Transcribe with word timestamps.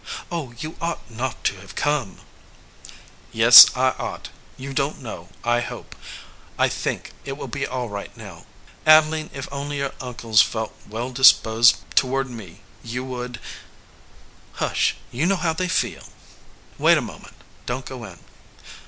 "Oh, 0.31 0.51
you 0.57 0.77
ought 0.81 1.11
not 1.11 1.43
to 1.43 1.57
have 1.57 1.75
come!" 1.75 2.17
"Yes, 3.31 3.67
I 3.77 3.89
ought. 3.99 4.29
You 4.57 4.73
don 4.73 4.95
t 4.95 5.01
know. 5.03 5.29
I 5.43 5.59
hope, 5.61 5.95
I 6.57 6.69
think 6.69 7.11
it 7.23 7.33
will 7.37 7.47
be 7.47 7.67
all 7.67 7.87
right 7.87 8.09
now. 8.17 8.47
Adeline, 8.87 9.29
if 9.31 9.47
only 9.51 9.77
your 9.77 9.93
uncles 10.01 10.41
felt 10.41 10.73
well 10.89 11.11
disposed 11.11 11.75
toward 11.95 12.31
me 12.31 12.61
you 12.83 13.03
would?" 13.03 13.33
7i 13.35 13.35
EDGEWATER 13.35 13.39
PEOPLE 14.55 14.67
"Hush, 14.69 14.95
you 15.11 15.27
know 15.27 15.35
how 15.35 15.53
they 15.53 15.67
feel." 15.67 16.07
"Wait 16.79 16.97
a 16.97 17.01
moment. 17.01 17.35
Don 17.67 17.83
t 17.83 17.89
go 17.89 18.03
in." 18.03 18.17